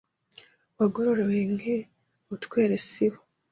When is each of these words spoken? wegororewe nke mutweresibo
wegororewe 0.77 1.39
nke 1.55 1.75
mutweresibo 2.27 3.19